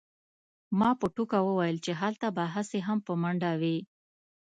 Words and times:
ما 0.79 0.89
په 0.99 1.05
ټوکه 1.15 1.39
وویل 1.47 1.77
چې 1.85 1.91
هلته 2.01 2.27
به 2.35 2.43
هسې 2.53 2.79
هم 2.87 2.99
په 3.07 3.13
منډه 3.21 3.51
وې 3.61 3.77